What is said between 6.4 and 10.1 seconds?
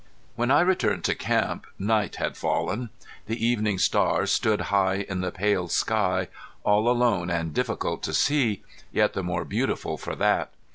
all alone and difficult to see, yet the more beautiful